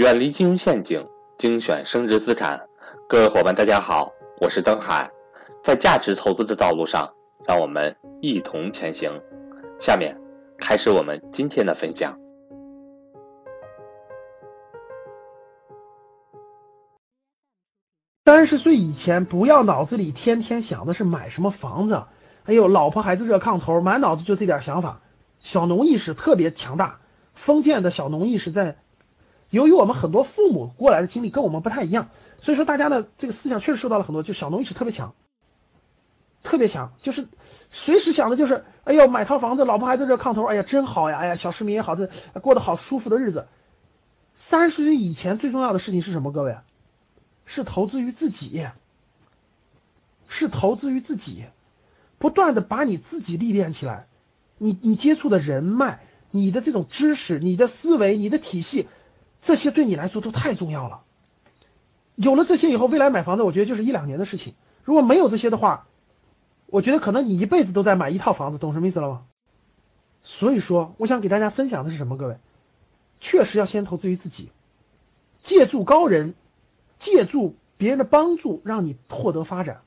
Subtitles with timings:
[0.00, 2.58] 远离金融陷阱，精选升值资产。
[3.06, 5.10] 各位伙伴，大家好，我是登海。
[5.62, 7.06] 在价值投资的道路上，
[7.46, 9.12] 让我们一同前行。
[9.78, 10.16] 下面
[10.56, 12.18] 开始我们今天的分享。
[18.24, 22.04] 三十岁以前，不要脑子里天天想的是买什么房子，
[22.44, 25.02] 哎呦，老婆孩子热炕头，满脑子就这点想法。
[25.40, 27.00] 小农意识特别强大，
[27.34, 28.78] 封建的小农意识在。
[29.50, 32.08] 由于我们很多父母过来的经历跟我们不太一样，
[32.38, 35.12] 所以说大家的这个思想确实受到了很多，就小农意识特别强，
[36.42, 37.26] 特别强，就是
[37.68, 42.08] 随时想的就是，哎呦，买套房子，老婆孩子热炕头，哎呀，真好呀，哎呀，小市民也好，这
[42.40, 43.48] 过得好舒服的日子。
[44.34, 46.30] 三十岁以前最重要的事情是什么？
[46.30, 46.56] 各位，
[47.44, 48.68] 是投资于自己，
[50.28, 51.44] 是投资于自己，
[52.18, 54.06] 不断的把你自己历练起来，
[54.58, 55.98] 你你接触的人脉，
[56.30, 58.88] 你的这种知识，你的思维，你的体系。
[59.40, 61.02] 这些对你来说都太重要了。
[62.14, 64.54] 有了这些以后，未来买房子，我觉得就是一两年的事情。
[64.84, 65.86] 如果没有这些的话，
[66.66, 69.22] 我觉得可能你一辈子都在买一套房子，懂什么意思了吗？
[70.20, 72.18] 所以说，我想给大家分享的是什么？
[72.18, 72.36] 各位，
[73.20, 74.50] 确实要先投资于自己，
[75.38, 76.34] 借助高人，
[76.98, 79.80] 借助别人的帮助，让你获得发展。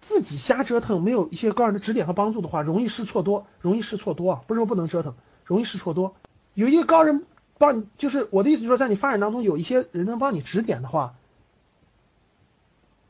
[0.00, 4.42] 自己瞎折腾，没有一些高人的指点和帮助的话，容易试错多，容易试错多啊！
[4.48, 6.16] 不是说不能折腾，容易试错多。
[6.54, 7.24] 有一个高人。
[7.58, 11.14] 帮你就是我的意思，就是说在你发展当中有一些人能帮你指点的话，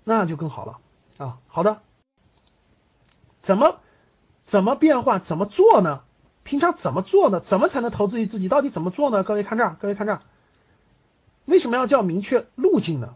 [0.04, 0.78] 那就更好了
[1.18, 1.38] 啊。
[1.48, 1.80] 好的，
[3.38, 3.80] 怎么
[4.44, 6.02] 怎么变换，怎么做呢？
[6.44, 7.40] 平常怎么做呢？
[7.40, 8.48] 怎么才能投资于自己？
[8.48, 9.24] 到底怎么做呢？
[9.24, 10.22] 各位看这儿，各位看这儿，
[11.44, 13.14] 为什么要叫明确路径呢？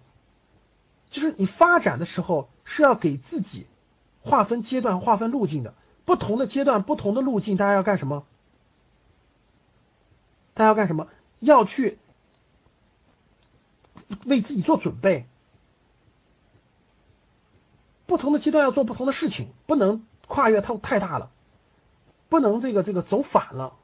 [1.11, 3.67] 就是你发展的时候是要给自己
[4.23, 5.75] 划分阶段、划分路径的。
[6.05, 8.25] 不同的阶段、不同的路径，大家要干什么？
[10.55, 11.07] 大家要干什么？
[11.41, 11.99] 要去
[14.25, 15.27] 为自己做准备，
[18.07, 21.31] 不同的阶段要做不同的事情，不能跨越太太大了，
[22.29, 23.75] 不能这个这个走反了，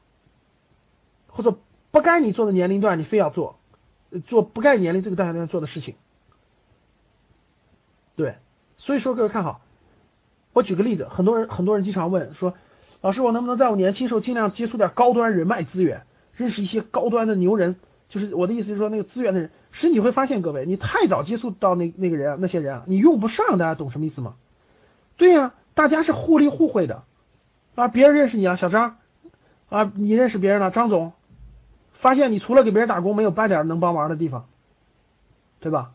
[1.27, 1.57] 或者
[1.91, 3.57] 不该你做的年龄段你非要做，
[4.25, 5.95] 做不该年龄这个段段做的事情，
[8.15, 8.37] 对，
[8.77, 9.61] 所以说各位看好，
[10.53, 12.53] 我举个例子，很多人很多人经常问说，
[13.01, 16.05] 老师我能不能在我年轻时候尽量接触点高端人脉资源？
[16.37, 17.75] 认识一些高端的牛人，
[18.07, 24.35] 就是我的意思，是说那个资源的人，其实你会发现，各位，你太早接触到那那个人啊，那些人啊，你用不上，大家懂什么意思吗？
[25.17, 27.03] 对呀，大家是互利互惠的
[27.75, 28.97] 啊，别人认识你啊，小张
[29.69, 31.11] 啊，你认识别人了，张总，
[31.93, 34.47] 发现你除了给别人打工，没有半点能帮忙的地方，
[35.59, 35.91] 对吧？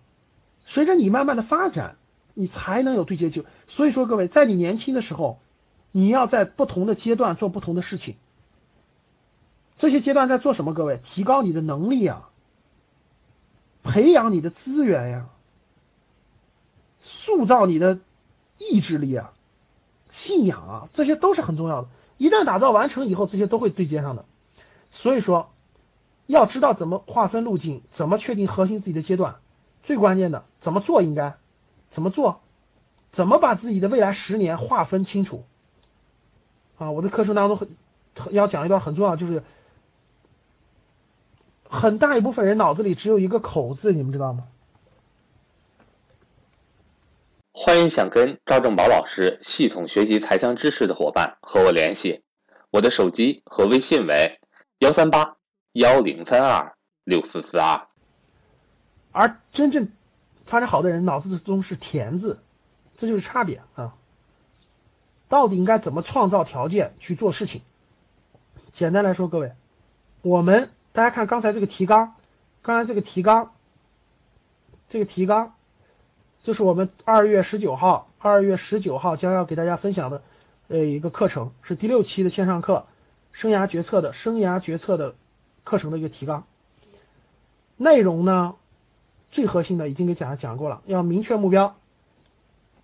[0.65, 1.97] 随着你慢慢的发展，
[2.35, 5.39] 你才能有对接机会，所以说各位，在你年轻的时候，
[5.93, 8.17] 你要在不同的阶段做不同的事情。
[9.82, 10.75] 这些阶段在做什么？
[10.75, 12.31] 各位，提高你的能力啊，
[13.82, 15.26] 培养你的资源呀，
[17.00, 17.98] 塑造你的
[18.59, 19.32] 意志力啊，
[20.12, 21.88] 信仰啊，这些都是很重要的。
[22.16, 24.25] 一旦打造完成以后，这些都会对接上的。
[24.93, 25.50] 所以说，
[26.28, 29.41] 要知道怎么划分路径，怎么确定核心自己的阶段，
[29.82, 31.34] 最关键的怎么做应该
[31.91, 32.38] 怎么做，
[33.10, 35.43] 怎么把自己的未来十年划分清楚
[36.78, 36.93] 啊！
[36.93, 37.69] 我的课程当中很
[38.31, 39.43] 要讲一段很重要，就是。
[41.72, 44.47] 很大一部分人脑子里只有一个口字，你们知道吗？
[47.50, 52.22] 欢迎想跟赵正宝老师系统学习财商知识的伙伴和我联系，
[52.71, 54.38] 我的手机和微信为
[54.81, 55.38] 幺三八
[55.72, 56.75] 幺零三二
[57.05, 57.88] 六四四二。
[59.11, 59.88] 而真正
[60.44, 62.38] 发展好的人脑子中是田字，
[62.99, 63.94] 这就是差别啊。
[65.31, 67.62] 到底应该怎么创造条件去做事情？
[68.71, 69.53] 简单来说，各位，
[70.21, 70.69] 我们。
[70.93, 72.15] 大家看刚才这个提纲，
[72.61, 73.53] 刚才这个提纲，
[74.91, 75.55] 这个提纲
[76.43, 80.23] 就是我们二月十九号，二月十九号将要给大家分享的
[80.69, 82.87] 呃一个课程，是第六期的线上课，
[83.33, 85.15] 生涯决策的生涯决策的
[85.65, 86.44] 课程的一个提纲。
[87.79, 88.56] 内容呢，
[89.31, 91.75] 最核心的已经给讲讲过了，要明确目标，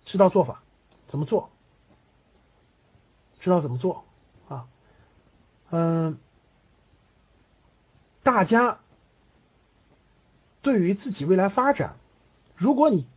[0.05, 0.63] 知道做法，
[1.07, 1.49] 怎么做，
[3.39, 4.03] 知道怎么做
[4.47, 4.65] 啊，
[5.69, 6.17] 嗯。
[8.31, 8.77] 大家
[10.61, 11.95] 对于自己未来发展，
[12.55, 13.07] 如果你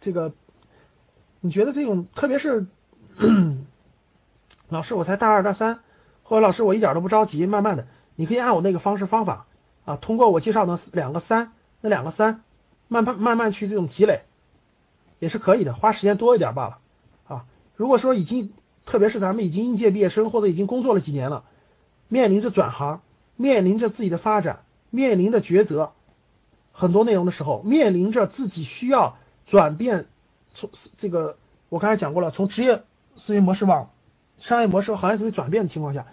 [0.00, 0.32] 这个
[1.40, 2.68] 你觉得这种，特别是
[4.70, 5.80] 老师我才大二大三，
[6.22, 9.46] 或者老师我一点都不着急，慢慢的，你可以按我那个方式方法
[9.84, 11.50] 啊，通过我介绍的两个三，
[11.80, 12.44] 那两个三，
[12.86, 14.22] 慢慢慢慢去这种积累，
[15.18, 16.78] 也是可以的，花时间多一点罢了
[17.26, 17.46] 啊。
[17.74, 18.52] 如果说已经，
[18.84, 21.42] 特别是咱们已经应届毕业生或者已经工作了几年了，
[22.06, 23.00] 面临着转行。
[23.36, 24.60] 面临着自己的发展，
[24.90, 25.92] 面临着抉择，
[26.72, 29.16] 很多内容的时候，面临着自己需要
[29.46, 30.06] 转变，
[30.54, 31.36] 从这个
[31.68, 32.82] 我刚才讲过了，从职业
[33.14, 33.90] 思维模式往
[34.38, 36.06] 商业模式和行业思维转变的情况下，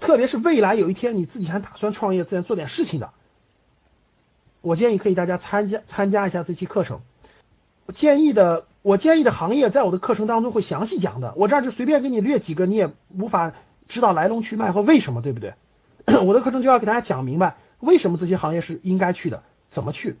[0.00, 3.10] 特别是未来有一天你自己还打算创业、自然做点事情的，
[4.60, 7.00] 我建议可以大家参加参加一下这期课程。
[7.94, 13.52] 建议的我建议的行业在我的课程当中会详细讲的，我这儿就随便给你列几个，你也无法
[13.86, 15.54] 知道来龙去脉和为什么，对不对？
[16.24, 20.16] 我的课程就要给大家讲明白，为什么这些行业是应该去的，怎么去。